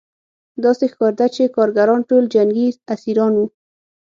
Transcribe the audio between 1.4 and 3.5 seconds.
کارګران ټول جنګي اسیران وو